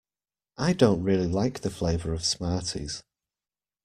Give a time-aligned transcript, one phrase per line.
[0.57, 3.03] I don't really like the flavour of Smarties